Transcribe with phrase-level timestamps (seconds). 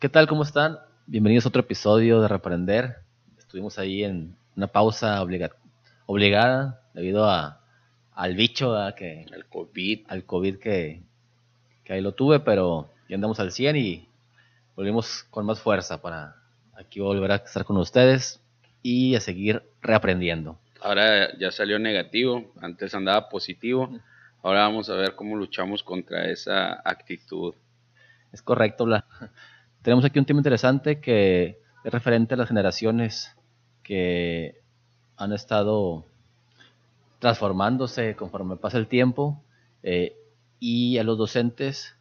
[0.00, 0.28] ¿Qué tal?
[0.28, 0.78] ¿Cómo están?
[1.06, 2.98] Bienvenidos a otro episodio de Reprender.
[3.36, 5.20] Estuvimos ahí en una pausa
[6.06, 7.64] obligada debido a,
[8.12, 11.02] al bicho, que, al COVID, al COVID que,
[11.82, 14.08] que ahí lo tuve, pero ya andamos al 100 y
[14.76, 16.36] volvimos con más fuerza para
[16.74, 18.40] aquí volver a estar con ustedes
[18.84, 20.60] y a seguir reaprendiendo.
[20.80, 23.90] Ahora ya salió negativo, antes andaba positivo.
[24.44, 27.56] Ahora vamos a ver cómo luchamos contra esa actitud.
[28.30, 29.04] Es correcto, Bla.
[29.82, 33.36] Tenemos aquí un tema interesante que es referente a las generaciones
[33.82, 34.60] que
[35.16, 36.04] han estado
[37.18, 39.42] transformándose conforme pasa el tiempo
[39.82, 40.16] eh,
[40.60, 41.96] y a los docentes,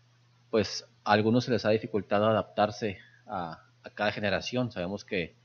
[0.49, 3.63] pues a algunos se les ha dificultado adaptarse a,
[3.93, 4.71] cada generación.
[4.71, 5.35] Sabemos que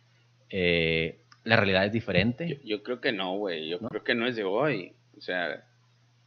[0.51, 2.61] eh, la realidad es diferente.
[2.65, 3.69] Yo, creo que no, güey.
[3.69, 4.95] Yo creo que no es de hoy.
[5.17, 5.65] O sea,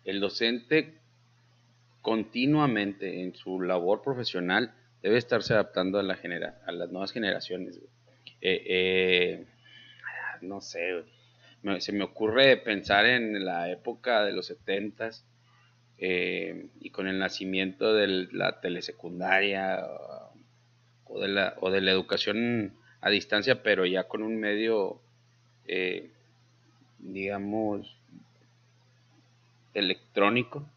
[0.05, 0.99] el docente
[2.02, 4.74] continuamente en su labor profesional
[5.05, 7.80] debe estarse adaptando a, la genera a las nuevas generaciones.
[8.41, 9.46] Eh, eh,
[10.41, 11.04] no sé,
[11.77, 15.24] se me ocurre pensar en la época de los setentas
[15.99, 19.85] eh, y con el nacimiento de la telesecundaria
[21.04, 25.04] o de la, o de la educación a distancia, pero ya con un medio,
[25.68, 26.10] eh,
[26.98, 27.96] digamos,
[29.76, 30.68] electrónico,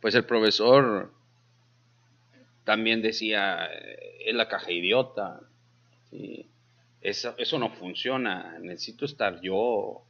[0.00, 1.14] pues el profesor
[2.66, 3.70] también decía,
[4.24, 5.40] es la caja idiota,
[7.00, 10.02] eso, eso no funciona, necesito estar yo,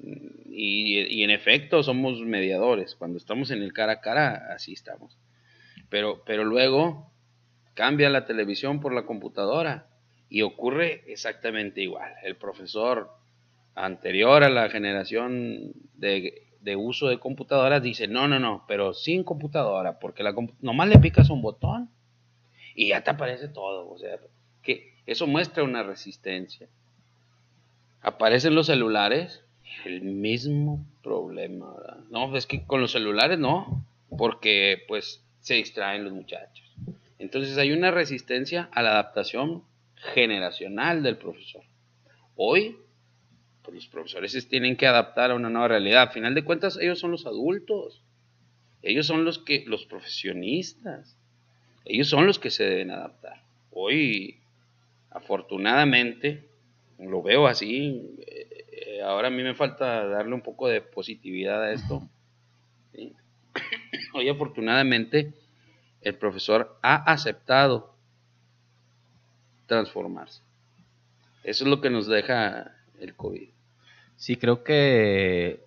[0.00, 2.94] y, en efecto somos mediadores.
[2.94, 5.18] Cuando estamos en el cara a cara, así estamos.
[5.90, 7.12] Pero, pero luego
[7.74, 9.88] cambia la televisión por la computadora
[10.30, 12.14] y ocurre exactamente igual.
[12.22, 13.10] El profesor
[13.74, 16.46] anterior a la generación de,
[16.76, 21.30] uso de computadoras dice, no, no, no, pero sin computadora, porque la nomás le picas
[21.30, 21.90] un botón
[22.74, 23.90] y ya te aparece todo.
[23.90, 24.18] O sea,
[24.62, 26.68] que eso muestra una resistencia.
[28.00, 29.44] Aparecen los celulares
[29.84, 31.74] el mismo problema,
[32.10, 33.84] No, es que con los celulares no,
[34.16, 36.64] porque pues se distraen los muchachos.
[37.18, 39.64] Entonces hay una resistencia a la adaptación
[39.96, 41.62] generacional del profesor.
[42.36, 42.76] Hoy,
[43.64, 46.02] pues, los profesores se tienen que adaptar a una nueva realidad.
[46.02, 48.02] A final de cuentas, ellos son los adultos.
[48.82, 51.16] Ellos son los que, los profesionistas.
[51.86, 53.42] Ellos son los que se deben adaptar.
[53.70, 54.38] Hoy,
[55.10, 56.46] afortunadamente,
[56.98, 61.72] lo veo así, eh, ahora a mí me falta darle un poco de positividad a
[61.72, 62.08] esto.
[64.14, 65.32] Hoy afortunadamente
[66.02, 67.94] el profesor ha aceptado
[69.66, 70.42] transformarse.
[71.42, 73.53] Eso es lo que nos deja el COVID.
[74.16, 75.64] Sí, creo que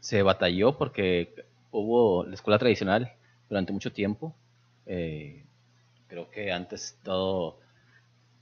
[0.00, 3.12] se batalló porque hubo la escuela tradicional
[3.48, 4.34] durante mucho tiempo.
[4.86, 5.44] Eh,
[6.08, 7.58] creo que antes todo,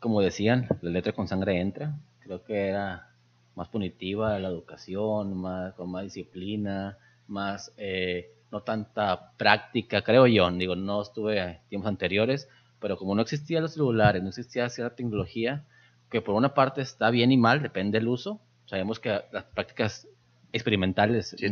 [0.00, 1.98] como decían, la letra con sangre entra.
[2.20, 3.10] Creo que era
[3.54, 6.98] más punitiva la educación, más, con más disciplina,
[7.28, 10.50] más eh, no tanta práctica, creo yo.
[10.52, 12.48] Digo, no estuve tiempos anteriores,
[12.80, 15.64] pero como no existían los celulares, no existía cierta tecnología,
[16.10, 18.40] que por una parte está bien y mal, depende del uso.
[18.70, 20.06] Sabemos que las prácticas
[20.52, 21.34] experimentales...
[21.36, 21.44] Si,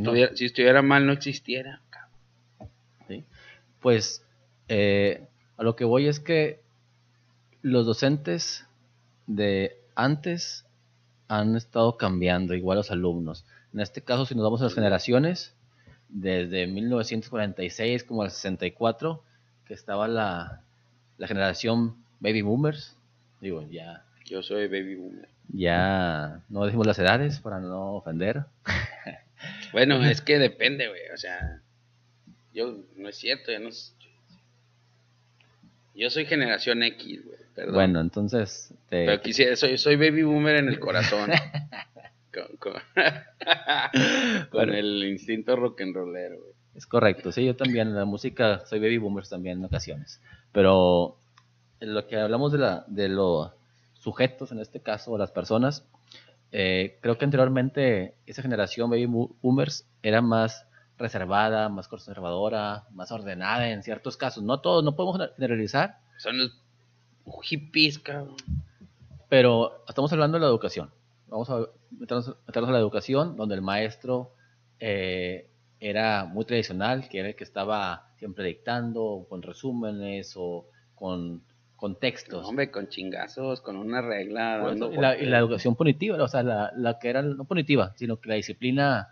[0.44, 1.82] estuviera, mal, no existiera.
[3.80, 4.24] Pues
[4.68, 6.60] eh, a lo que voy es que
[7.60, 8.68] los docentes
[9.26, 10.64] de antes
[11.26, 13.44] han estado cambiando, igual los alumnos.
[13.74, 15.56] En este caso, si nos vamos a las generaciones,
[16.08, 19.24] desde 1946 como al 64,
[19.66, 20.62] que estaba la,
[21.18, 22.96] generación baby boomers,
[23.40, 24.04] digo, ya...
[24.24, 25.37] Yo soy baby boomer.
[25.48, 28.44] Ya no decimos las edades para no ofender.
[29.70, 31.60] Bueno, es que depende, güey, o sea,
[32.52, 33.68] yo, no es cierto, yo no...
[35.94, 37.70] Yo soy generación X, güey.
[37.70, 38.72] Bueno, entonces.
[38.88, 41.30] Pero quisiera, soy, soy baby boomer en el corazón.
[42.58, 42.76] con,
[44.70, 46.36] el instinto rock and rollero,
[46.74, 50.20] Es correcto, sí, yo también en la música soy baby boomer también en ocasiones.
[50.52, 51.16] Pero
[51.80, 53.50] en lo que hablamos de, la, de los
[53.98, 55.86] sujetos, en este caso, las personas,
[56.50, 60.66] eh, creo que anteriormente esa generación baby boomers era más
[60.96, 64.42] reservada, más conservadora, más ordenada en ciertos casos.
[64.42, 65.98] No todos, no podemos generalizar.
[66.16, 66.52] Son los
[67.42, 68.36] hippies, cabrón.
[69.28, 70.90] Pero estamos hablando de la educación.
[71.28, 74.32] Vamos a meternos, a la educación, donde el maestro
[74.80, 81.42] eh, era muy tradicional, que era el que estaba siempre dictando, con resúmenes o con,
[81.98, 82.46] textos.
[82.46, 84.74] hombre, con chingazos, con una regla.
[85.20, 88.34] y, la, educación punitiva, o sea, la, la, que era no punitiva, sino que la
[88.34, 89.08] disciplina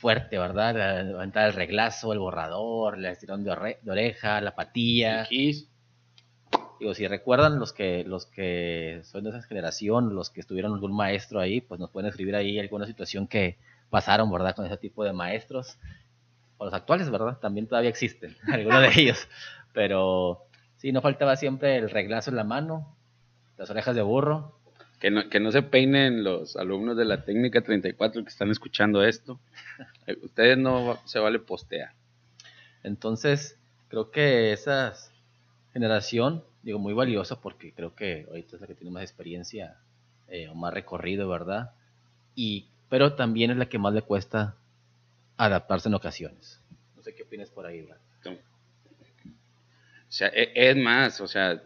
[0.00, 1.04] fuerte, ¿verdad?
[1.04, 3.50] Levantar el reglazo, el borrador, el estirón de,
[3.86, 5.28] oreja, la patilla.
[5.28, 10.96] Digo, si recuerdan los que los que son de esa generación, los que estuvieron algún
[10.96, 13.58] maestro ahí, pues nos pueden escribir ahí alguna situación que
[13.90, 14.56] pasaron, ¿verdad?
[14.56, 15.78] Con ese tipo de maestros.
[16.56, 17.38] O los actuales, ¿verdad?
[17.38, 19.28] También todavía existen, algunos de ellos.
[19.74, 20.46] Pero
[20.80, 22.96] sí, no faltaba siempre el reglazo en la mano,
[23.58, 24.58] las orejas de burro.
[24.98, 29.04] Que no, que no se peinen los alumnos de la técnica 34 que están escuchando
[29.04, 29.38] esto.
[30.06, 31.92] Eh, ustedes no se vale postear.
[32.82, 34.94] Entonces, creo que esa
[35.74, 39.76] generación, digo, muy valiosa porque creo que ahorita es la que tiene más experiencia
[40.28, 41.72] eh, o más recorrido, ¿verdad?
[42.34, 44.56] Y, pero también es la que más le cuesta
[45.36, 46.60] adaptarse en ocasiones.
[46.96, 48.00] No sé qué opinas por ahí, ¿verdad?
[50.10, 51.62] O sea, e, es más, o sea,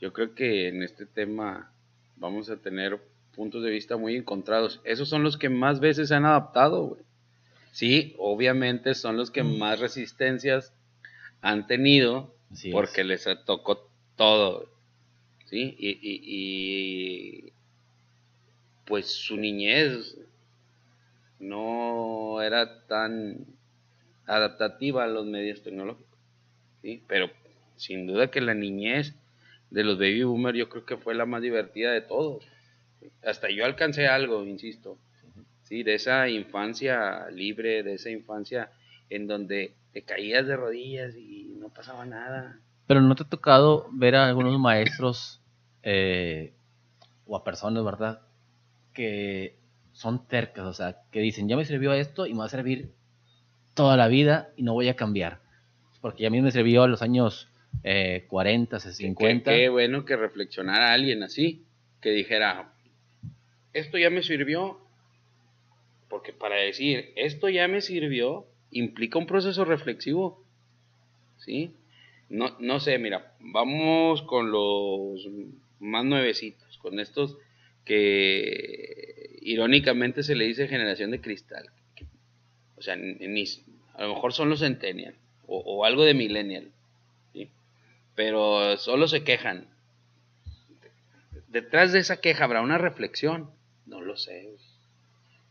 [0.00, 1.72] yo creo que en este tema
[2.16, 3.00] vamos a tener
[3.34, 4.80] puntos de vista muy encontrados.
[4.84, 7.02] Esos son los que más veces se han adaptado, güey.
[7.72, 9.58] Sí, obviamente son los que mm.
[9.58, 10.72] más resistencias
[11.40, 12.32] han tenido
[12.70, 14.70] porque les tocó todo.
[15.46, 15.74] ¿Sí?
[15.76, 17.52] Y, y,
[18.84, 20.16] pues su niñez
[21.40, 23.44] no era tan
[24.26, 26.18] adaptativa a los medios tecnológicos.
[26.80, 27.02] ¿sí?
[27.08, 27.30] Pero
[27.76, 29.14] sin duda que la niñez
[29.70, 32.44] de los baby boomers yo creo que fue la más divertida de todos.
[33.24, 34.98] Hasta yo alcancé algo, insisto,
[35.64, 35.82] ¿sí?
[35.82, 38.70] de esa infancia libre, de esa infancia
[39.10, 42.58] en donde te caías de rodillas y no pasaba nada.
[42.86, 45.40] Pero no te ha tocado ver a algunos maestros
[45.82, 46.52] eh,
[47.26, 48.20] o a personas, ¿verdad?
[48.92, 49.56] Que
[49.92, 52.92] son tercas, o sea, que dicen, ya me sirvió esto y me va a servir
[53.74, 55.40] toda la vida y no voy a cambiar.
[56.00, 57.48] Porque ya a mí me sirvió a los años
[57.82, 59.50] eh, 40, 50.
[59.50, 61.64] Qué, bueno que reflexionara alguien así,
[62.00, 62.72] que dijera,
[63.72, 64.78] esto ya me sirvió,
[66.08, 70.44] porque para decir, esto ya me sirvió, implica un proceso reflexivo,
[71.38, 71.74] ¿sí?
[72.28, 75.28] No, no sé, mira, vamos con los
[75.80, 77.36] más nuevecitos, con estos
[77.84, 81.66] que irónicamente se le dice generación de cristal.
[82.76, 85.14] O sea, a lo mejor son los centennial
[85.46, 86.73] o, o algo de millennial
[88.14, 89.68] pero solo se quejan.
[91.48, 93.50] Detrás de esa queja habrá una reflexión,
[93.86, 94.50] no lo sé.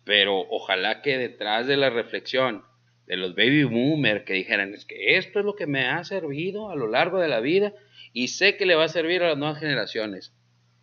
[0.03, 2.63] Pero ojalá que detrás de la reflexión
[3.07, 6.69] de los baby boomers que dijeran, es que esto es lo que me ha servido
[6.69, 7.73] a lo largo de la vida
[8.13, 10.33] y sé que le va a servir a las nuevas generaciones.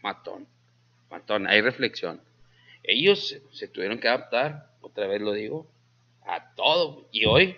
[0.02, 0.46] Matón,
[1.10, 2.20] matón, hay reflexión.
[2.82, 5.70] Ellos se, tuvieron que adaptar, otra vez lo digo,
[6.26, 7.08] a todo.
[7.12, 7.56] Y hoy,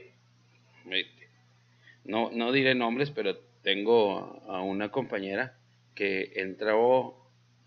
[2.04, 5.56] no, no diré nombres, pero tengo a una compañera
[5.94, 7.16] que entró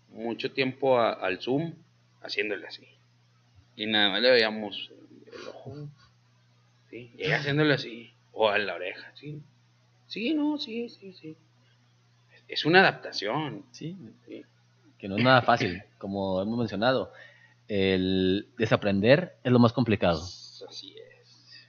[0.08, 1.74] mucho tiempo al Zoom
[2.22, 2.86] haciéndole así.
[3.76, 4.90] Y nada más le veíamos
[5.26, 5.88] el ojo.
[6.90, 7.12] ¿sí?
[7.16, 8.12] Y haciéndole así.
[8.32, 9.40] O a la oreja, ¿sí?
[10.06, 11.36] Sí, no, sí, sí, sí.
[12.48, 13.64] Es una adaptación.
[13.72, 13.96] Sí.
[14.98, 17.12] Que no es nada fácil, como hemos mencionado.
[17.68, 20.22] El desaprender es lo más complicado.
[20.22, 21.68] Así es.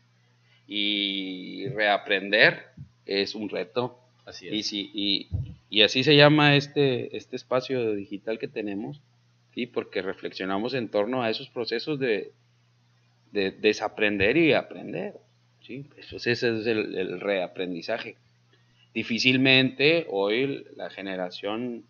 [0.67, 2.71] Y reaprender
[3.05, 4.06] es un reto
[4.41, 5.27] y,
[5.69, 8.99] y, así se llama este, este espacio digital que tenemos,
[9.53, 9.67] ¿sí?
[9.67, 12.31] porque reflexionamos en torno a esos procesos de,
[13.31, 15.15] desaprender y aprender.
[15.61, 15.85] ¿sí?
[15.97, 18.15] Eso, ese es el, reaprendizaje.
[18.93, 21.83] Difícilmente hoy la generación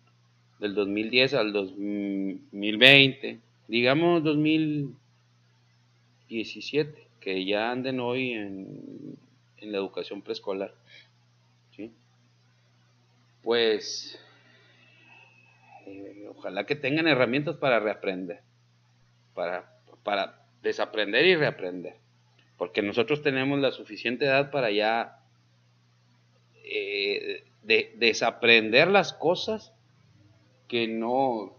[0.60, 9.16] del 2010 al 2020, digamos 2017, que ya anden hoy en,
[9.60, 10.74] en la educación preescolar,
[13.48, 14.20] pues
[15.86, 18.42] eh, ojalá que tengan herramientas para reaprender,
[19.32, 21.94] para, para desaprender y reaprender,
[22.58, 25.20] porque nosotros tenemos la suficiente edad para ya
[26.62, 29.72] eh, de, desaprender las cosas
[30.68, 31.56] que no,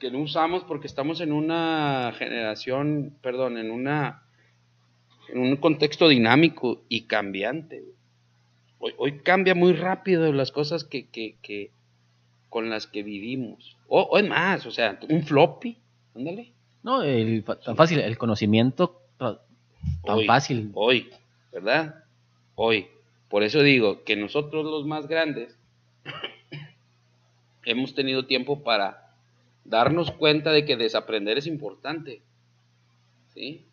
[0.00, 4.22] que no usamos porque estamos en una generación, perdón, en una
[5.28, 7.97] en un contexto dinámico y cambiante.
[8.80, 11.70] Hoy, cambia muy rápido las cosas que,
[12.48, 13.76] con las que vivimos.
[13.88, 15.78] O, es más, o sea, un floppy,
[16.14, 16.52] ándale.
[16.82, 17.02] No,
[17.56, 19.02] tan fácil, el conocimiento
[20.04, 20.70] tan fácil.
[20.74, 21.10] Hoy,
[21.52, 22.04] ¿verdad?
[22.54, 22.88] Hoy.
[23.28, 25.58] Por eso digo que nosotros los más grandes
[27.64, 29.12] hemos tenido tiempo para
[29.64, 32.22] darnos cuenta de que desaprender es importante.
[33.34, 33.66] ¿Sí?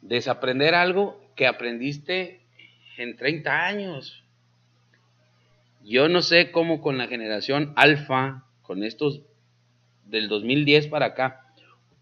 [0.00, 2.40] Desaprender algo que aprendiste
[2.98, 4.24] en 30 años.
[5.84, 9.22] Yo no sé cómo con la generación alfa, con estos
[10.04, 11.54] del 2010 para acá,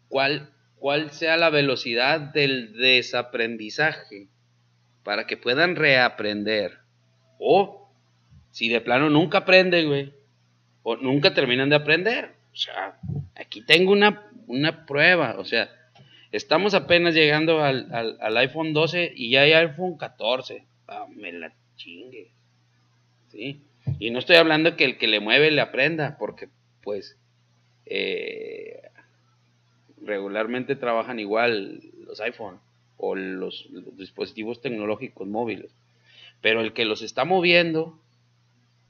[0.08, 4.28] cuál cuál sea la velocidad del desaprendizaje
[5.02, 6.78] para que puedan reaprender.
[7.38, 7.90] O
[8.50, 10.12] si de plano nunca aprenden, güey,
[10.82, 12.34] o nunca terminan de aprender.
[12.52, 12.98] O sea,
[13.34, 15.70] aquí tengo una, una prueba, o sea,
[16.32, 17.88] estamos apenas llegando al,
[18.20, 20.64] al, iPhone 12 y ya hay iPhone 14.
[21.14, 22.30] Me la chingue.
[23.28, 23.60] ¿Sí?
[23.98, 26.48] Y no estoy hablando que el que le mueve le aprenda, porque
[26.82, 27.16] pues
[27.86, 28.82] eh,
[30.02, 32.58] regularmente trabajan igual los iPhone
[32.96, 35.72] o los, dispositivos tecnológicos móviles.
[36.40, 37.98] Pero el que los está moviendo,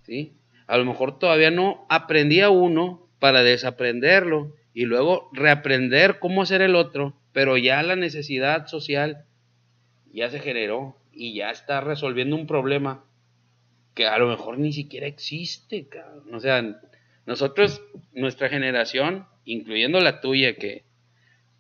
[0.05, 0.33] ¿sí?
[0.67, 6.75] A lo mejor todavía no aprendía uno para desaprenderlo y luego reaprender cómo hacer el
[6.75, 9.25] otro, pero ya la necesidad social
[10.13, 13.05] ya se generó y ya está resolviendo un problema
[13.95, 15.89] que a lo mejor ni siquiera existe,
[16.33, 16.81] O sea,
[17.25, 17.83] nosotros,
[18.13, 20.85] nuestra generación, incluyendo la tuya, que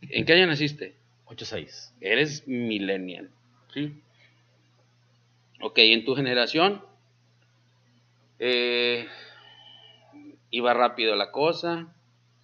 [0.02, 0.94] ¿En qué año naciste?
[1.26, 1.94] 86.
[2.00, 3.30] Eres millennial,
[3.72, 4.00] ¿sí?
[5.60, 6.82] Ok, en tu generación
[8.38, 9.06] eh,
[10.50, 11.94] iba rápido la cosa,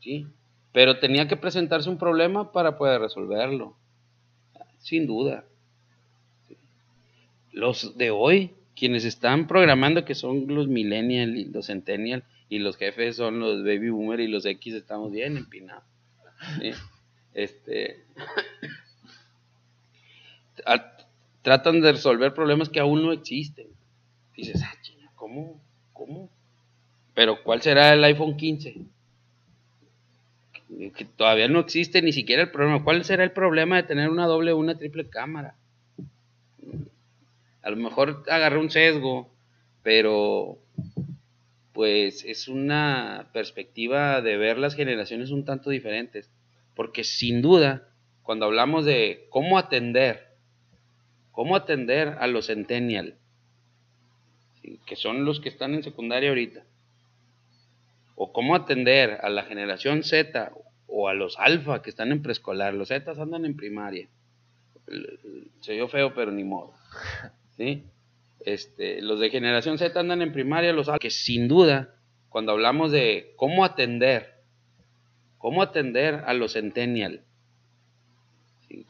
[0.00, 0.26] ¿sí?
[0.72, 3.76] Pero tenía que presentarse un problema para poder resolverlo,
[4.78, 5.44] sin duda.
[7.62, 12.76] Los de hoy, quienes están programando, que son los millennial y los centennial, y los
[12.76, 15.84] jefes son los baby boomer y los X, estamos bien empinados.
[17.34, 18.04] este,
[21.42, 23.68] tratan de resolver problemas que aún no existen.
[24.36, 24.74] Dices, ah,
[25.14, 25.62] ¿cómo?
[25.92, 26.30] ¿Cómo?
[27.14, 28.74] Pero ¿cuál será el iPhone 15?
[30.96, 32.82] Que todavía no existe ni siquiera el problema.
[32.82, 35.54] ¿Cuál será el problema de tener una doble o una triple cámara?
[37.62, 39.32] A lo mejor agarré un sesgo,
[39.82, 40.58] pero
[41.72, 46.30] pues es una perspectiva de ver las generaciones un tanto diferentes.
[46.74, 47.88] Porque sin duda,
[48.22, 50.36] cuando hablamos de cómo atender,
[51.30, 53.16] cómo atender a los centennial,
[54.86, 56.64] que son los que están en secundaria ahorita,
[58.14, 60.52] o cómo atender a la generación Z
[60.86, 64.08] o a los alfa que están en preescolar, los Z andan en primaria.
[65.60, 66.74] Se oyó feo, pero ni modo.
[68.44, 71.94] Este, los de generación Z andan en primaria, los que sin duda,
[72.28, 74.32] cuando hablamos de cómo atender
[75.42, 77.24] cómo atender a los centennial,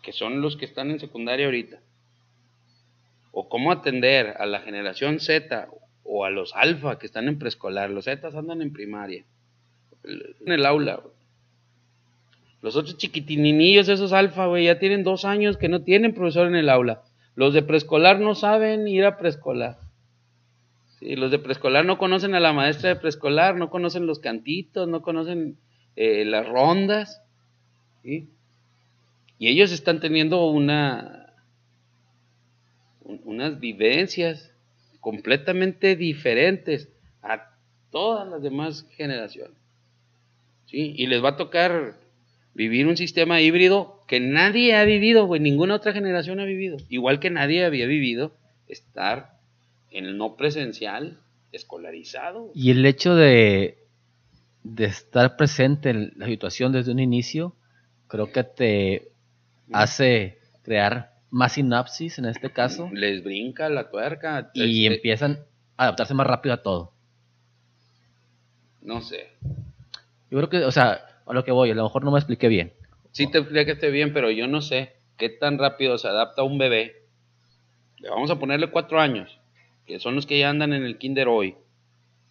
[0.02, 1.81] que son los que están en secundaria ahorita,
[3.33, 5.69] o cómo atender a la generación Z
[6.05, 9.25] o a los alfa que están en preescolar, los Z andan en primaria,
[10.05, 11.02] en el aula.
[12.61, 16.69] Los otros chiquitininillos, esos alfa, ya tienen dos años que no tienen profesor en el
[16.69, 17.02] aula.
[17.35, 19.79] Los de preescolar no saben ir a preescolar.
[21.01, 25.03] los de preescolar no conocen a la maestra de preescolar, no conocen los cantitos, no
[25.03, 25.57] conocen
[25.97, 27.23] eh, las rondas,
[28.05, 28.29] y
[29.39, 31.35] ellos están teniendo una,
[33.25, 34.53] unas vivencias
[35.01, 36.89] completamente diferentes
[37.23, 37.51] a
[37.91, 39.57] todas las demás generaciones.
[40.67, 40.95] ¿sí?
[40.97, 41.95] Y les va a tocar
[42.55, 46.77] vivir un sistema híbrido que nadie ha vivido, güey, ninguna otra generación ha vivido.
[46.89, 48.37] Igual que nadie había vivido
[48.69, 49.39] estar
[49.91, 51.19] en el no presencial,
[51.53, 52.51] escolarizado.
[52.55, 53.79] Y el hecho de,
[54.65, 57.55] de estar presente en la situación desde un inicio,
[58.09, 59.13] creo que te
[59.73, 62.91] hace crear más sinapsis en este caso.
[62.93, 64.51] Les brinca la tuerca.
[64.53, 65.39] Y este empiezan
[65.77, 66.93] a adaptarse más rápido a todo.
[68.83, 69.29] No sé.
[70.31, 72.49] Yo creo que, o sea, a lo que voy, a lo mejor no me expliqué
[72.49, 72.73] bien.
[73.12, 77.07] Sí te expliqué bien, pero yo no sé qué tan rápido se adapta un bebé.
[77.99, 79.38] Le vamos a ponerle cuatro años,
[79.87, 81.57] que son los que ya andan en el kinder hoy,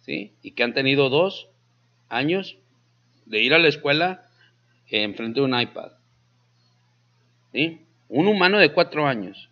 [0.00, 0.34] ¿sí?
[0.42, 1.48] Y que han tenido dos
[2.08, 2.58] años
[3.26, 4.28] de ir a la escuela
[5.00, 5.92] enfrente de un iPad.
[7.52, 7.86] ¿Sí?
[8.08, 9.48] Un humano de cuatro años.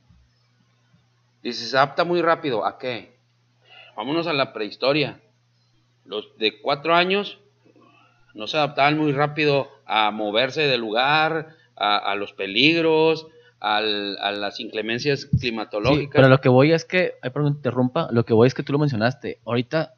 [1.42, 2.66] Dice, se adapta muy rápido.
[2.66, 3.16] ¿A qué?
[3.97, 5.20] Vámonos a la prehistoria.
[6.04, 7.38] Los de cuatro años
[8.34, 13.26] no se adaptaban muy rápido a moverse del lugar, a, los peligros,
[13.58, 16.12] a las inclemencias climatológicas.
[16.14, 18.72] pero lo que voy es que, ay, perdón, interrumpa, lo que voy es que tú
[18.72, 19.40] lo mencionaste.
[19.44, 19.94] Ahorita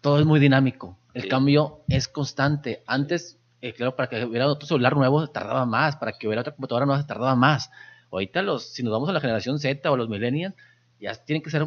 [0.00, 0.98] todo es muy dinámico.
[1.14, 2.82] El cambio es constante.
[2.86, 6.52] Antes, eh, claro, para que hubiera otro celular nuevo tardaba más, para que hubiera otra
[6.52, 7.70] computadora nueva tardaba más.
[8.10, 10.54] Ahorita los, si nos vamos a la generación Z o los millennials,
[11.00, 11.66] ya tienen que ser,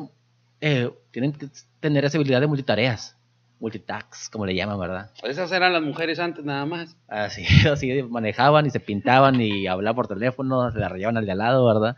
[0.62, 1.48] eh, tienen que
[1.79, 3.17] tener esa habilidad de multitareas,
[3.60, 5.12] multitask, como le llaman, ¿verdad?
[5.24, 6.96] Esas eran las mujeres antes nada más.
[7.08, 11.32] Así, así manejaban y se pintaban y hablaban por teléfono, se la rayaban al de
[11.32, 11.96] al lado, ¿verdad?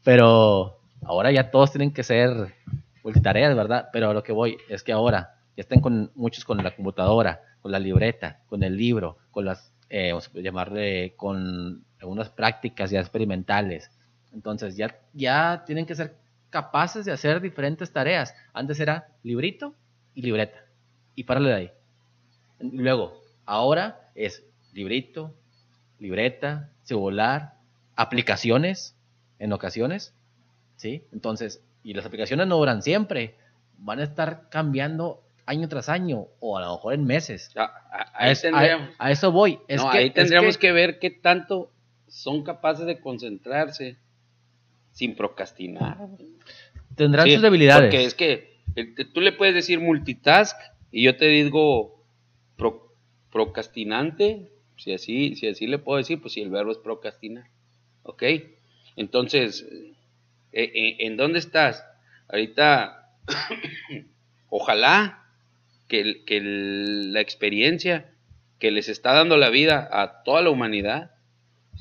[0.05, 2.55] Pero ahora ya todos tienen que ser
[3.03, 3.89] multitareas, ¿verdad?
[3.93, 7.41] Pero a lo que voy es que ahora ya están con muchos con la computadora,
[7.61, 12.91] con la libreta, con el libro, con las eh, vamos a llamarle con algunas prácticas
[12.91, 13.91] ya experimentales.
[14.33, 16.15] Entonces ya, ya tienen que ser
[16.51, 18.35] capaces de hacer diferentes tareas.
[18.53, 19.75] Antes era librito
[20.15, 20.65] y libreta.
[21.15, 21.71] Y párale de ahí.
[22.61, 25.35] Luego, ahora es librito,
[25.99, 27.55] libreta, celular,
[27.97, 28.97] aplicaciones
[29.39, 30.15] en ocasiones.
[30.77, 31.05] ¿Sí?
[31.13, 33.37] Entonces, y las aplicaciones no duran siempre.
[33.79, 37.51] Van a estar cambiando año tras año o a lo mejor en meses.
[37.57, 37.71] A,
[38.15, 39.59] a, eso voy.
[39.69, 41.71] Es que, ahí tendríamos que, ver qué tanto
[42.09, 43.97] son capaces de concentrarse
[45.01, 45.97] sin procrastinar.
[46.95, 47.89] Tendrán sus debilidades.
[47.89, 50.55] Porque es que tú le puedes decir multitask
[50.93, 52.05] y yo te digo
[53.33, 57.47] procrastinante, si así, si así le puedo decir, pues si el verbo es procrastinar.
[58.03, 58.25] ¿Ok?
[58.97, 59.67] Entonces,
[60.53, 61.83] eh, eh, ¿en dónde estás?
[62.29, 63.15] Ahorita,
[64.51, 65.25] ojalá
[65.89, 68.11] que, la experiencia
[68.59, 71.13] que les está dando la vida a toda la humanidad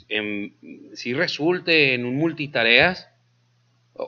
[0.07, 0.55] en,
[0.93, 3.08] si resulte en un multitareas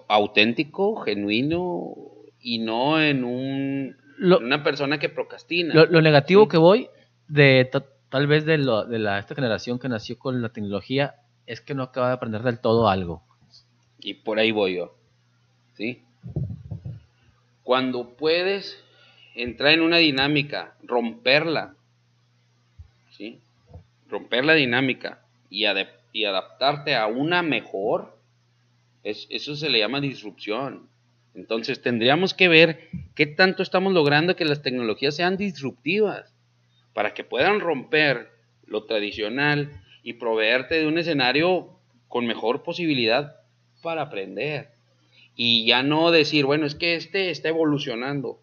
[0.07, 1.95] auténtico, genuino
[2.39, 5.73] y no en un, una persona que procrastina.
[5.73, 6.89] Lo, negativo que voy
[7.27, 7.69] de
[8.09, 11.73] tal vez de, lo, de la, esta generación que nació con la tecnología es que
[11.73, 13.23] no acaba de aprender del todo algo.
[13.99, 14.95] Y por ahí voy yo.
[15.73, 16.03] ¿Sí?
[17.63, 18.83] Cuando puedes
[19.35, 21.75] entrar en una dinámica, romperla,
[23.11, 23.39] ¿sí?
[24.09, 25.65] Romper la dinámica y,
[26.11, 28.17] y adaptarte a una mejor,
[29.03, 30.89] es, eso se le llama disrupción.
[31.33, 36.33] Entonces tendríamos que ver qué tanto estamos logrando que las tecnologías sean disruptivas
[36.93, 38.29] para que puedan romper
[38.65, 43.37] lo tradicional y proveerte de un escenario con mejor posibilidad
[43.81, 44.71] para aprender.
[45.35, 48.41] Y ya no decir, bueno, es que este está evolucionando.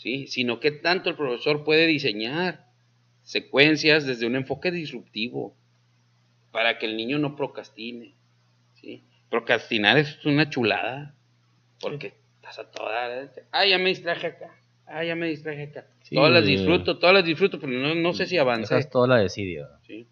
[0.00, 0.26] ¿sí?
[0.28, 2.66] sino que tanto el profesor puede diseñar
[3.22, 5.54] secuencias desde un enfoque disruptivo
[6.52, 8.14] para que el niño no procrastine.
[8.80, 9.02] ¿sí?
[9.30, 11.14] Procrastinar es una chulada,
[11.80, 13.30] porque estás a toda...
[13.52, 14.60] Ah, ya me distraje acá.
[14.86, 15.86] Ah, ya me distraje acá.
[16.12, 18.76] todas las disfruto, todas las disfruto, pero no, no sé si avancé.
[18.76, 19.68] es toda la decidio.
[19.86, 20.08] ¿sí?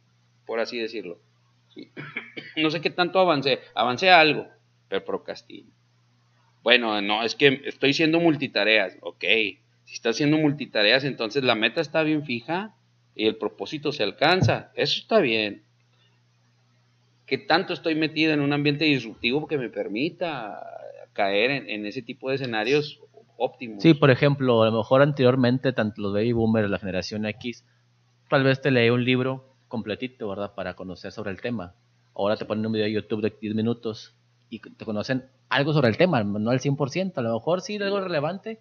[0.46, 1.20] Por así decirlo.
[1.74, 1.90] ¿sí?
[2.56, 3.58] no sé qué tanto avancé.
[3.74, 4.46] Avancé algo,
[4.88, 5.70] pero procrastino.
[6.62, 8.96] Bueno, no, es que estoy siendo multitareas.
[9.00, 9.24] Ok,
[9.84, 12.74] si está haciendo multitareas, entonces la meta está bien fija
[13.16, 14.70] y el propósito se alcanza.
[14.74, 15.64] Eso está bien.
[17.28, 20.58] ¿Qué tanto estoy metido en un ambiente disruptivo que me permita
[21.12, 23.00] caer en, ese tipo de escenarios
[23.36, 23.82] óptimos?
[23.82, 27.66] Sí, por ejemplo, a lo mejor anteriormente, tanto los baby boomers, la generación X,
[28.30, 30.54] tal vez te leí un libro completito, ¿verdad?
[30.54, 31.74] Para conocer sobre el tema.
[32.14, 34.16] Ahora te ponen un video de YouTube de 10 minutos
[34.48, 38.00] y te conocen algo sobre el tema, no al 100%, a lo mejor sí algo
[38.00, 38.58] relevante,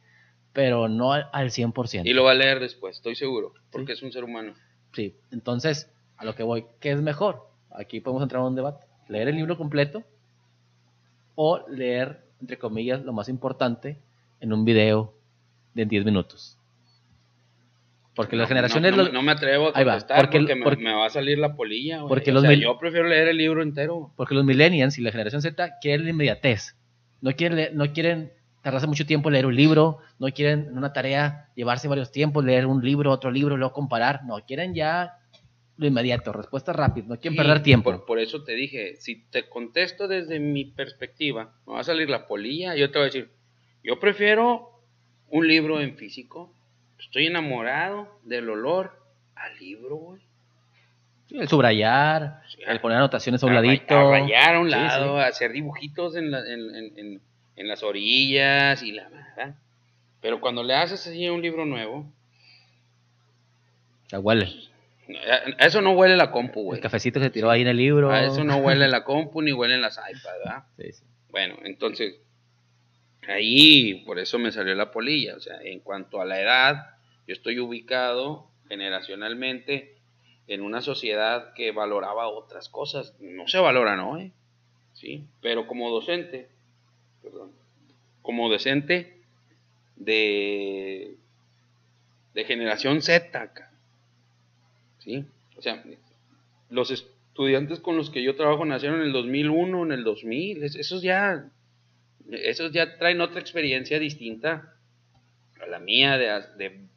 [0.51, 2.01] pero no al, 100%.
[2.05, 4.55] Y lo va a leer después, estoy seguro, porque es un ser humano.
[4.91, 7.46] Sí, entonces, a lo que voy, ¿qué es mejor?
[7.77, 8.85] Aquí podemos entrar en un debate.
[9.07, 10.03] Leer el libro completo
[11.35, 13.97] o leer, entre comillas, lo más importante
[14.39, 15.13] en un video
[15.75, 16.57] de 10 minutos.
[18.15, 18.95] Porque las generaciones...
[18.95, 22.01] No, me atrevo a contestar porque, me, va a salir la polilla.
[22.07, 24.11] Porque yo prefiero leer el libro entero.
[24.15, 26.75] Porque los millennials y la generación Z quieren la inmediatez.
[27.21, 28.31] No quieren, no quieren
[28.63, 32.65] tardarse mucho tiempo leer un libro, no quieren en una tarea llevarse varios tiempos, leer
[32.65, 35.19] un libro, otro libro, luego comparar, no, quieren ya
[35.77, 38.05] lo inmediato, respuesta rápida, no quieren perder tiempo.
[38.05, 42.27] Por, eso te dije, si te contesto desde mi perspectiva, me va a salir la
[42.27, 43.29] polilla y yo te voy a decir,
[43.83, 44.81] yo prefiero
[45.29, 46.53] un libro en físico,
[46.99, 48.91] estoy enamorado del olor
[49.35, 50.21] al libro, güey.
[51.29, 53.95] el subrayar, el poner anotaciones a un ladito.
[53.95, 57.21] A a un lado, hacer dibujitos en, la, en,
[57.57, 59.55] en las orillas y la verdad.
[60.21, 62.11] Pero cuando le haces así un libro nuevo.
[64.09, 64.19] Ya
[65.07, 65.55] huele.
[65.59, 66.77] eso no huele la compu, güey.
[66.77, 68.11] El cafecito se tiró ahí en el libro.
[68.11, 70.63] A eso no huele la compu ni huele en las iPads, ¿verdad?
[70.77, 71.03] Sí, sí.
[71.29, 72.19] Bueno, entonces,
[73.27, 75.35] ahí por eso me salió la polilla.
[75.35, 79.97] O sea, en cuanto a la edad, yo estoy ubicado generacionalmente
[80.47, 83.13] en una sociedad que valoraba otras cosas.
[83.19, 84.17] No se valora, ¿no?
[84.17, 84.31] Eh?
[84.93, 86.49] Sí, pero como docente,
[88.21, 89.21] como decente
[89.95, 91.15] de,
[92.33, 93.66] de generación Z.
[95.55, 95.83] O sea,
[96.69, 100.63] los estudiantes con los que yo trabajo nacieron en el 2001, en el 2000.
[100.63, 101.49] Esos ya,
[102.29, 104.75] esos ya traen otra experiencia distinta
[105.61, 106.87] a la mía de,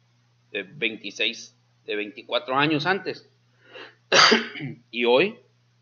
[0.51, 3.29] de, 26, de 24 años antes.
[4.91, 5.35] y hoy,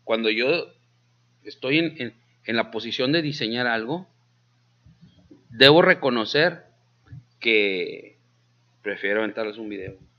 [0.04, 0.72] cuando yo
[1.42, 2.14] estoy en,
[2.44, 4.06] en la posición de diseñar algo,
[5.50, 6.64] debo reconocer
[7.40, 8.18] que
[8.82, 10.09] prefiero aventarles un video.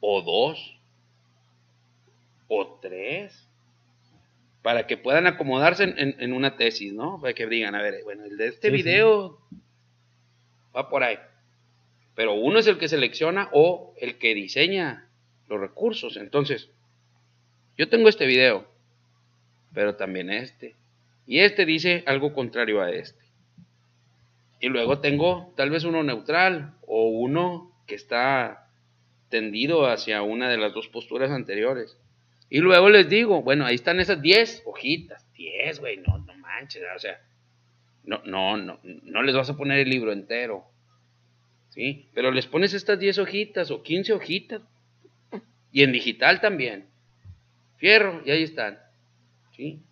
[0.00, 0.78] O dos,
[2.48, 3.48] o tres,
[4.62, 7.20] para que puedan acomodarse en, una tesis, ¿no?
[7.20, 9.40] Para que digan, a ver, bueno, el de este video
[10.76, 11.18] va por ahí.
[12.14, 15.08] Pero uno es el que selecciona o el que diseña
[15.48, 16.16] los recursos.
[16.16, 16.70] Entonces,
[17.76, 18.66] yo tengo este video,
[19.72, 20.74] pero también este.
[21.26, 23.24] Y este dice algo contrario a este.
[24.60, 28.67] Y luego tengo tal vez uno neutral o uno que está
[29.28, 31.96] tendido hacia una de las dos posturas anteriores.
[32.50, 35.30] Y luego les digo, bueno, ahí están esas 10 hojitas.
[35.34, 37.20] 10, güey, no, no manches, o sea,
[38.04, 40.64] no, no, no, no les vas a poner el libro entero.
[41.70, 42.08] ¿Sí?
[42.14, 44.62] Pero les pones estas 10 hojitas o 15 hojitas.
[45.70, 46.86] Y en digital también.
[47.76, 48.78] Fierro, y ahí están.
[49.54, 49.82] ¿Sí?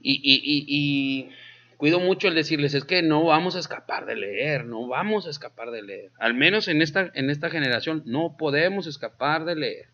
[0.00, 1.30] Y, y, y, y
[1.78, 5.30] cuido mucho el decirles, es que no vamos a escapar de leer, no vamos a
[5.30, 6.10] escapar de leer.
[6.18, 9.86] Al menos en esta, en esta generación no podemos escapar de leer.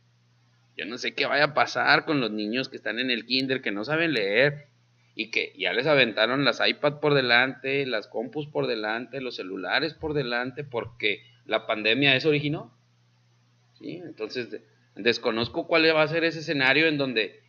[0.76, 3.60] Yo no sé qué vaya a pasar con los niños que están en el kinder,
[3.60, 4.66] que no saben leer
[5.14, 9.92] y que ya les aventaron las iPad por delante, las compus por delante, los celulares
[9.92, 12.72] por delante, porque la pandemia eso originó.
[13.78, 14.00] ¿Sí?
[14.02, 14.62] Entonces,
[14.96, 17.40] desconozco cuál va a ser ese escenario en donde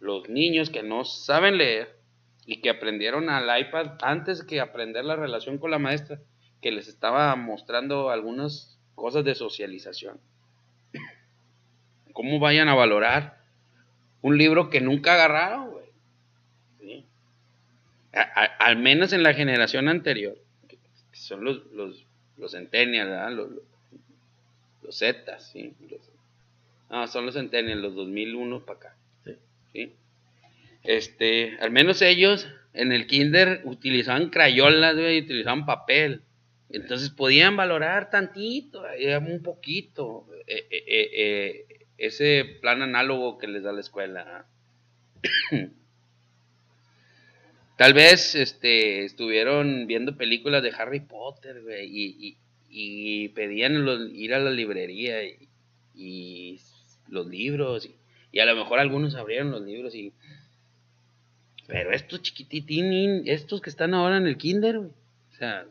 [0.00, 2.03] los niños que no saben leer
[2.46, 6.20] y que aprendieron al iPad antes que aprender la relación con la maestra,
[6.60, 10.20] que les estaba mostrando algunas cosas de socialización.
[12.12, 13.38] ¿Cómo vayan a valorar
[14.22, 15.84] un libro que nunca agarraron, güey?
[18.12, 20.78] al menos en la generación anterior, que
[21.12, 23.50] son los, los, los centennials, Los,
[24.82, 25.74] los, Zetas, ¿sí?
[26.88, 28.96] no, son los centennials, los 2001 para acá.
[29.72, 29.92] ¿sí?
[30.84, 36.22] Este, al menos ellos en el kinder utilizaban crayolas, y utilizaban papel.
[36.68, 38.84] Entonces podían valorar tantito,
[39.20, 41.66] un poquito, eh, eh, eh,
[41.98, 44.46] ese plan análogo que les da la escuela.
[47.78, 52.38] Tal vez este, estuvieron viendo películas de Harry Potter, y,
[53.28, 55.22] pedían ir a la librería
[55.94, 56.60] y,
[57.08, 57.88] los libros,
[58.32, 60.12] y, a lo mejor algunos abrieron los libros y
[61.66, 64.92] pero estos chiquititín, estos que están ahora en el kinder, o
[65.38, 65.66] sea,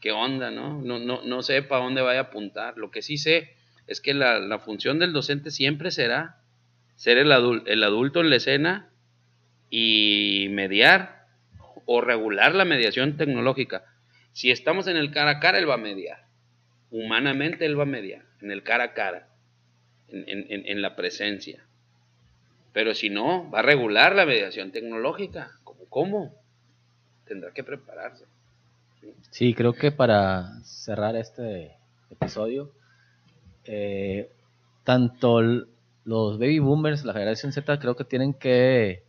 [0.00, 0.80] qué onda, ¿no?
[0.80, 2.76] No, no, no sé para dónde vaya a apuntar.
[2.76, 3.54] Lo que sí sé
[3.86, 6.42] es que la, función del docente siempre será
[6.96, 7.32] ser el,
[7.66, 8.90] el adulto en la escena
[9.70, 11.26] y mediar
[11.86, 13.84] o regular la mediación tecnológica.
[14.32, 16.26] Si estamos en el cara a cara, él va a mediar.
[16.90, 19.28] Humanamente él va a mediar, en el cara a cara,
[20.08, 21.64] en la presencia.
[22.72, 25.50] Pero si no, va a regular la mediación tecnológica.
[25.64, 25.84] ¿Cómo?
[25.88, 26.34] ¿Cómo?
[27.26, 28.24] Tendrá que prepararse.
[29.30, 31.76] Sí, creo que para cerrar este
[32.10, 32.72] episodio,
[33.64, 34.30] eh,
[34.84, 35.40] tanto
[36.04, 39.04] los baby boomers, la generación Z, creo que tienen que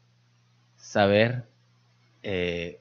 [0.76, 1.44] saber,
[2.24, 2.80] eh,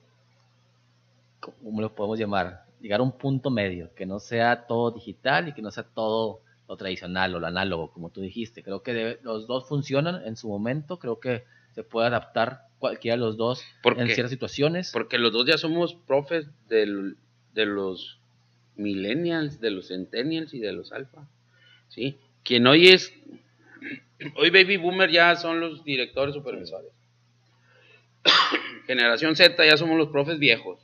[1.41, 2.65] ¿cómo lo podemos llamar?
[2.81, 6.41] Llegar a un punto medio, que no sea todo digital y que no sea todo
[6.71, 8.63] lo tradicional o lo análogo, como tú dijiste.
[8.63, 11.43] Creo que los dos funcionan en su momento, creo que
[11.75, 14.93] se puede adaptar cualquiera de los dos en ciertas situaciones.
[14.93, 16.87] Porque los dos ya somos profes de
[17.67, 18.21] los
[18.77, 21.29] millennials, de los centennials y de los alfa.
[21.89, 22.19] ¿sí?
[22.45, 23.13] Quien hoy es,
[24.37, 26.93] hoy baby boomer ya son los directores supervisores.
[28.87, 30.79] Generación Z ya somos los profes viejos,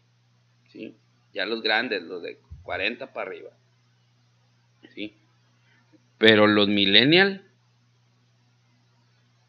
[0.73, 0.97] ¿sí?
[1.33, 3.51] ya los grandes, los de 40 para arriba.
[4.93, 5.15] ¿sí?
[6.19, 7.41] Pero los millennials,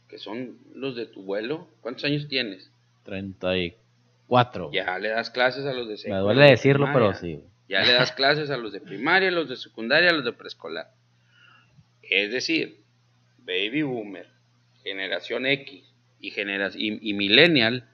[0.10, 2.71] que son los de tu vuelo, ¿cuántos años tienes?
[3.03, 4.71] 34.
[4.71, 6.27] Ya le das clases a los de secundaria.
[6.27, 7.43] Me duele decirlo, pero sí.
[7.69, 10.34] Ya le das clases a los de primaria, a los de secundaria, a los de
[10.34, 10.91] preescolar.
[12.01, 12.82] Es decir,
[13.39, 14.27] baby boomer,
[14.84, 15.84] generación X
[16.19, 17.89] y, y millennial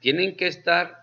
[0.00, 0.98] tienen que estar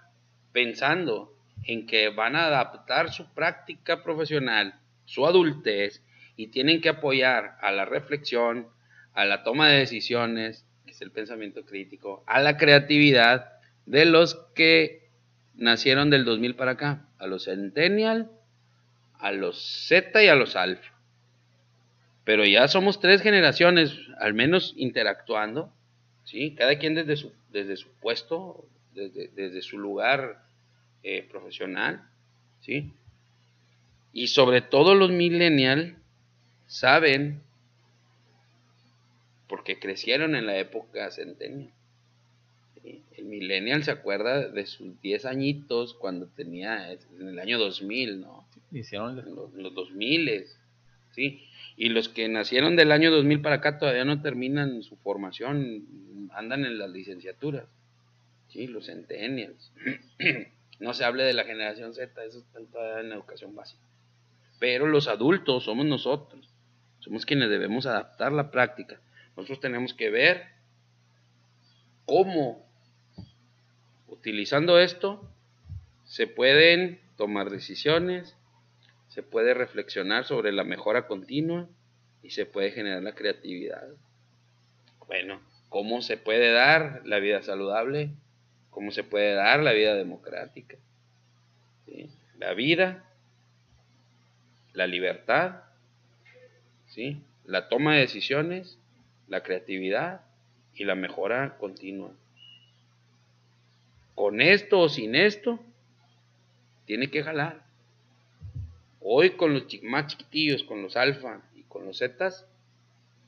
[0.51, 6.03] pensando en que van a adaptar su práctica profesional, su adultez
[6.39, 8.69] y tienen que apoyar a la reflexión,
[9.11, 13.51] a la toma de decisiones, que es el pensamiento crítico, a la creatividad
[13.85, 15.09] de los que
[15.55, 18.31] nacieron del 2000 para acá, a los centennial,
[19.15, 20.93] a los Z y a los alfa.
[22.23, 25.73] Pero ya somos tres generaciones, al menos interactuando,
[26.23, 26.55] ¿sí?
[26.55, 30.41] cada quien desde su, desde su puesto, desde, su lugar
[31.03, 32.07] eh, profesional,
[32.61, 32.93] ¿sí?
[34.13, 35.97] y sobre todo los millennial
[36.69, 37.41] saben,
[39.47, 41.73] porque crecieron en la época centennial.
[43.17, 48.47] El millennial se acuerda de sus 10 añitos cuando tenía, en el año 2000, ¿no?
[48.71, 50.45] Hicieron los, los 2000.
[51.11, 51.43] ¿sí?
[51.75, 56.65] Y los que nacieron del año 2000 para acá todavía no terminan su formación, andan
[56.65, 57.65] en las licenciaturas,
[58.47, 58.67] ¿sí?
[58.67, 59.73] Los centennials.
[60.79, 63.81] no se hable de la generación Z, eso está todavía en educación básica.
[64.59, 66.49] Pero los adultos somos nosotros,
[66.99, 68.99] somos quienes debemos adaptar la práctica.
[69.35, 70.47] Nosotros tenemos que ver
[72.05, 72.65] cómo,
[74.07, 75.29] utilizando esto,
[76.05, 78.35] se pueden tomar decisiones,
[79.07, 81.67] se puede reflexionar sobre la mejora continua
[82.21, 83.87] y se puede generar la creatividad.
[85.07, 88.11] Bueno, ¿cómo se puede dar la vida saludable?
[88.69, 90.77] ¿Cómo se puede dar la vida democrática?
[92.37, 93.05] La vida,
[94.73, 95.63] la libertad,
[97.45, 98.77] la toma de decisiones,
[99.27, 100.21] la creatividad
[100.75, 102.11] y la mejora continua.
[104.15, 105.59] Con esto o sin esto,
[106.85, 107.63] tiene que jalar.
[108.99, 112.45] Hoy con los más chiquitillos, con los alfa y con los zetas,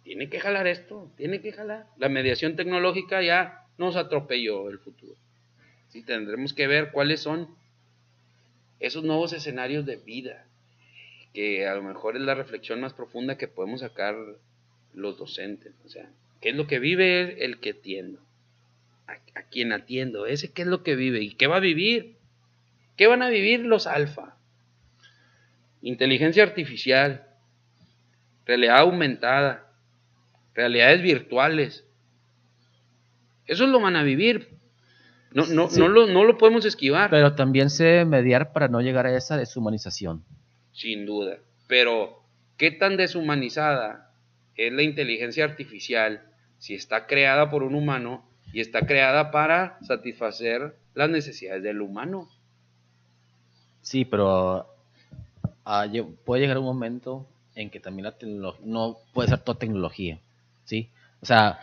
[0.03, 1.87] tiene que jalar esto, tiene que jalar.
[1.97, 5.15] La mediación tecnológica ya nos atropelló el futuro.
[5.89, 7.47] Sí, tendremos que ver cuáles son
[8.79, 10.45] esos nuevos escenarios de vida,
[11.33, 14.15] que a lo mejor es la reflexión más profunda que podemos sacar
[14.93, 15.73] los docentes.
[15.85, 16.09] O sea,
[16.41, 18.19] ¿qué es lo que vive el que atiendo?
[19.07, 22.17] A, a quien atiendo, ese qué es lo que vive y qué va a vivir.
[22.97, 24.37] ¿Qué van a vivir los alfa?
[25.81, 27.27] inteligencia artificial,
[28.45, 29.67] realidad aumentada,
[30.53, 31.85] realidades virtuales.
[33.45, 34.59] Eso lo van a vivir.
[35.31, 37.09] No, no, no, lo, no lo podemos esquivar.
[37.09, 40.23] Pero también se debe mediar para no llegar a esa deshumanización.
[40.73, 41.37] Sin duda.
[41.67, 42.23] Pero,
[42.57, 44.11] ¿qué tan deshumanizada
[44.55, 46.21] es la inteligencia artificial
[46.57, 52.29] si está creada por un humano y está creada para satisfacer las necesidades del humano?
[53.81, 54.67] Sí, pero
[56.25, 60.19] puede llegar un momento en que también la tecnología, no puede ser toda tecnología,
[60.65, 60.89] ¿sí?
[61.21, 61.59] O sea,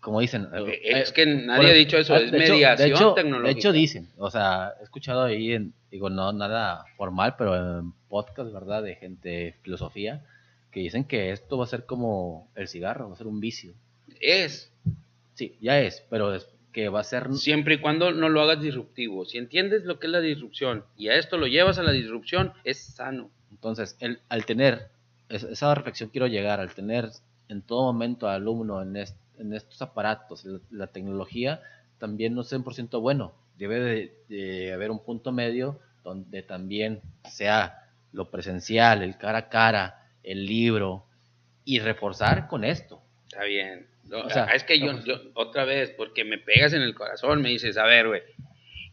[0.00, 0.48] como dicen...
[0.54, 3.52] Eh, es que nadie ha dicho eso, es mediación hecho, tecnológica.
[3.52, 7.92] De hecho dicen, o sea, he escuchado ahí, en, digo, no nada formal, pero en
[8.08, 8.82] podcast, ¿verdad?
[8.82, 10.24] De gente de filosofía,
[10.70, 13.74] que dicen que esto va a ser como el cigarro, va a ser un vicio.
[14.20, 14.72] Es.
[15.34, 17.32] Sí, ya es, pero es, que va a ser...
[17.34, 19.24] Siempre y cuando no lo hagas disruptivo.
[19.24, 22.52] Si entiendes lo que es la disrupción y a esto lo llevas a la disrupción,
[22.64, 23.30] es sano.
[23.50, 24.90] Entonces, el, al tener,
[25.30, 27.08] esa reflexión quiero llegar, al tener
[27.48, 31.62] en todo momento al alumno en, en estos aparatos, la, tecnología,
[31.96, 33.32] también no es 100% bueno.
[33.56, 37.85] Debe de, haber un punto medio donde también sea
[38.16, 41.06] lo presencial, el cara a cara, el libro,
[41.64, 43.02] y reforzar con esto.
[43.28, 44.92] Está bien o sea, es que yo,
[45.34, 48.22] otra vez, porque me pegas en el corazón, me dices, a ver, güey,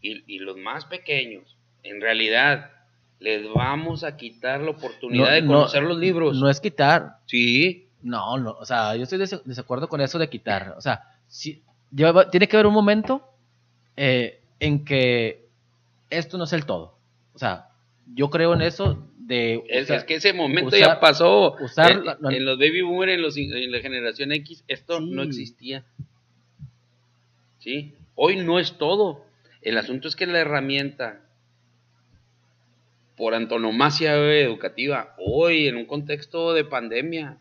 [0.00, 2.70] y, los más pequeños, en realidad,
[3.20, 6.36] les vamos a quitar la oportunidad de conocer los libros.
[6.36, 7.18] No es quitar.
[7.26, 7.88] Sí.
[8.02, 10.74] No, no, o sea, yo estoy de desacuerdo con eso de quitar.
[10.76, 11.62] O sea, si,
[12.30, 13.26] tiene que haber un momento
[13.96, 15.46] eh, en que
[16.10, 16.98] esto no es el todo.
[17.32, 17.68] O sea,
[18.14, 21.56] yo creo en eso es, que ese momento ya pasó.
[21.58, 25.84] en, los baby boomers, en, la generación X, esto no existía.
[27.58, 27.94] ¿Sí?
[28.14, 29.24] Hoy no es todo.
[29.62, 31.22] El asunto es que la herramienta,
[33.16, 37.38] por antonomasia educativa, hoy en un contexto de pandemia,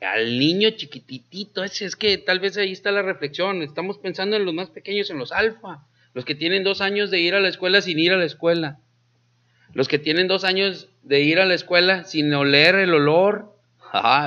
[0.00, 3.62] al niño chiquititito, es, es que tal vez ahí está la reflexión.
[3.62, 7.20] Estamos pensando en los más pequeños, en los alfa, los que tienen dos años de
[7.20, 8.78] ir a la escuela sin ir a la escuela
[9.74, 13.52] los que tienen dos años de ir a la escuela sin oler el olor,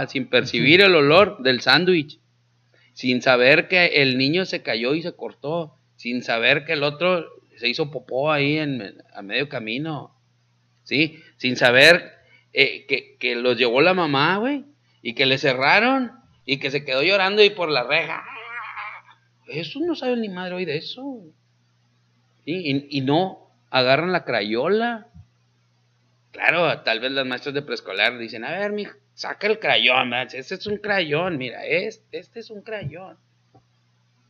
[0.09, 2.19] sin percibir el olor del sándwich,
[2.93, 7.25] sin saber que el niño se cayó y se cortó, sin saber que el otro
[7.55, 10.15] se hizo popó ahí en, a medio camino,
[10.83, 11.19] ¿sí?
[11.37, 12.13] Sin saber
[12.53, 14.65] eh, que, que, los llevó la mamá, güey,
[15.01, 16.11] y que le cerraron
[16.45, 18.23] y que se quedó llorando y por la reja.
[19.47, 21.21] Eso no sabe ni madre hoy de eso.
[22.45, 25.07] Y, y no agarran la crayola
[26.37, 30.53] Claro, tal vez las maestras de preescolar dicen, a ver, mi, saca el crayón, este
[30.53, 33.17] es un crayón, mira, este, este es un crayón.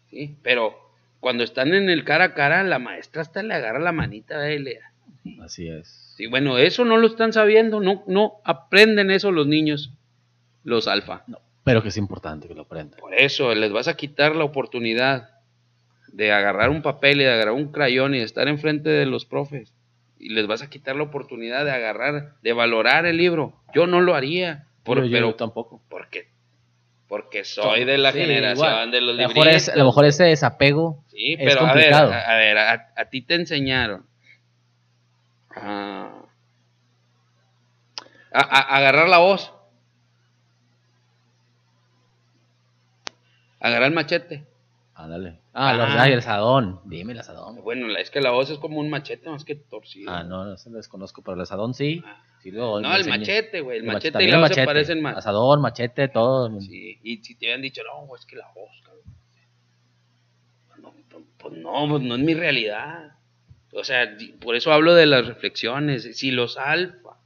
[0.09, 0.79] Sí, pero
[1.19, 4.55] cuando están en el cara a cara, la maestra hasta le agarra la manita de
[4.55, 4.79] él.
[5.41, 6.13] Así es.
[6.15, 9.91] Sí, bueno, eso no lo están sabiendo, no, no aprenden eso los niños,
[10.63, 11.23] los alfa.
[11.27, 13.01] No, pero que es importante que lo aprendan.
[13.01, 15.31] Por eso, les vas a quitar la oportunidad
[16.13, 19.25] de agarrar un papel y de agarrar un crayón y de estar enfrente de los
[19.25, 19.73] profes
[20.19, 23.53] y les vas a quitar la oportunidad de agarrar, de valorar el libro.
[23.73, 24.67] Yo no lo haría.
[24.83, 25.81] pero, yo tampoco.
[25.89, 26.29] ¿Por qué?
[27.07, 29.69] Porque soy de la generación de los libros.
[29.69, 34.05] A lo mejor ese desapego sí, pero A ver, a, ver, a, ti te enseñaron.
[38.31, 39.53] agarrar la voz.
[43.59, 44.45] Agarrar el machete.
[44.93, 45.39] Ándale.
[45.59, 46.07] Ah, ah.
[46.07, 46.81] el asadón.
[46.85, 47.63] Dime el asadón.
[47.63, 50.11] Bueno, es que la voz es como un machete más que torcido.
[50.11, 52.03] Ah, no, no se lo desconozco, pero el asadón sí.
[52.05, 52.21] Ah.
[52.45, 53.79] no, el machete, güey.
[53.79, 55.17] El, machete y la voz se parecen más.
[55.17, 56.61] Asadón, machete, todo.
[56.61, 59.03] Sí, y si te habían dicho, no, es que la voz, cabrón.
[60.79, 60.93] No,
[61.39, 63.13] pues no, pues no es mi realidad.
[63.73, 66.15] O sea, por eso hablo de las reflexiones.
[66.19, 67.17] Si los alfa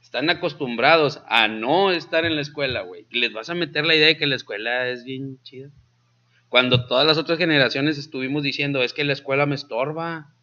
[0.00, 4.06] están acostumbrados a no estar en la escuela, güey, les vas a meter la idea
[4.06, 5.68] de que la escuela es bien chida.
[6.52, 10.34] Cuando todas las otras generaciones estuvimos diciendo, es que la escuela me estorba.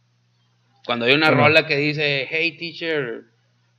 [0.87, 3.25] Cuando hay una rola que dice, hey teacher.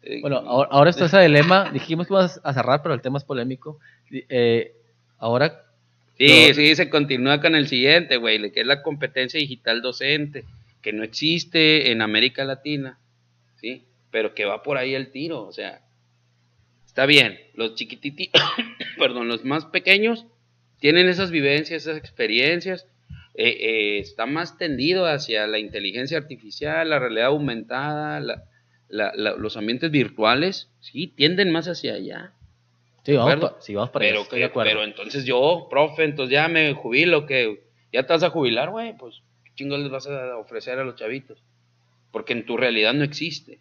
[0.05, 1.73] Eh, bueno, ahora, está ese dilema.
[1.73, 3.81] Dijimos que íbamos a cerrar, pero el tema es polémico.
[4.13, 4.77] Eh,
[5.19, 5.65] ahora.
[6.19, 10.45] Sí, sí, se continúa con el siguiente, güey, que es la competencia digital docente,
[10.83, 13.01] que no existe en América Latina,
[13.57, 13.87] ¿sí?
[14.13, 15.81] Pero que va por ahí el tiro, o sea.
[16.87, 18.41] Está bien, los chiquititos,
[18.99, 20.27] perdón, los más pequeños
[20.81, 22.87] tienen esas vivencias, esas experiencias,
[23.35, 28.21] eh, eh, está más tendido hacia la inteligencia artificial, la realidad aumentada,
[28.89, 32.33] los ambientes virtuales, sí, tienden más hacia allá.
[33.05, 37.63] Sí, vamos, sí, vamos para pero, pero entonces yo, profe, entonces ya me jubilo, que
[37.93, 40.97] ya te vas a jubilar, güey, pues ¿qué chingo les vas a ofrecer a los
[40.97, 41.43] chavitos?
[42.11, 43.61] Porque en tu realidad no existe.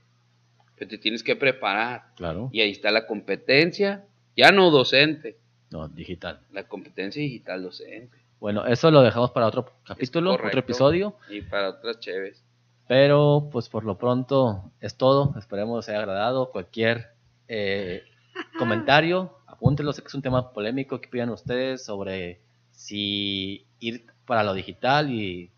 [0.75, 2.05] Pero te tienes que preparar.
[2.15, 2.49] Claro.
[2.51, 4.05] Y ahí está la competencia,
[4.35, 5.37] ya no docente,
[5.71, 6.39] no, digital.
[6.51, 8.17] La competencia digital docente.
[8.39, 11.15] Bueno, eso lo dejamos para otro capítulo, otro episodio.
[11.29, 12.43] Y para otras chéves.
[12.87, 15.35] Pero, pues por lo pronto es todo.
[15.37, 16.51] Esperemos les haya agradado.
[16.51, 17.13] Cualquier
[17.47, 18.03] eh,
[18.57, 19.93] comentario, apúntenlo.
[19.93, 22.39] Sé que es un tema polémico que pidan ustedes sobre
[22.71, 25.51] si ir para lo digital y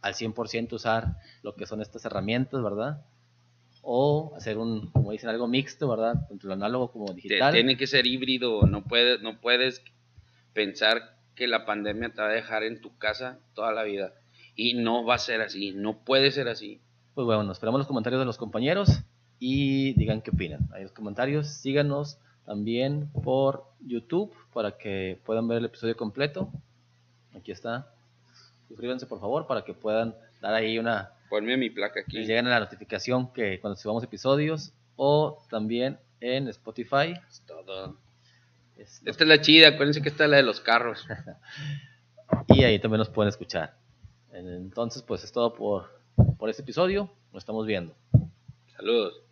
[0.00, 3.04] al 100% usar lo que son estas herramientas, ¿verdad?
[3.90, 6.26] O hacer un, como dicen, algo mixto, ¿verdad?
[6.30, 7.54] Entre lo análogo como digital.
[7.54, 9.82] Tiene que ser híbrido, no puedes, no puedes
[10.52, 14.12] pensar que la pandemia te va a dejar en tu casa toda la vida.
[14.54, 16.82] Y no va a ser así, no puede ser así.
[17.14, 18.90] Pues bueno, esperamos los comentarios de los compañeros
[19.38, 20.68] y digan qué opinan.
[20.74, 26.52] Ahí los comentarios, síganos también por YouTube para que puedan ver el episodio completo.
[27.34, 27.90] Aquí está.
[28.68, 32.24] Suscríbanse por favor para que puedan dar ahí una Ponme mi placa aquí.
[32.24, 37.14] llegan a la notificación que cuando subamos episodios o también en Spotify.
[37.28, 37.96] Es todo.
[38.76, 41.06] Esta es la chida, acuérdense que esta es la de los carros.
[42.48, 43.74] y ahí también nos pueden escuchar.
[44.32, 46.00] Entonces, pues es todo por,
[46.38, 47.10] por este episodio.
[47.32, 47.94] Nos estamos viendo.
[48.76, 49.27] Saludos.